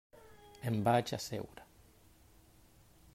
[0.71, 1.67] Em vaig asseure.